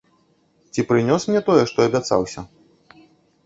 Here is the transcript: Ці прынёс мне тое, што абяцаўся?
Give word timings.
Ці 0.75 0.85
прынёс 0.93 1.21
мне 1.31 1.41
тое, 1.51 1.59
што 1.75 1.79
абяцаўся? 1.87 2.49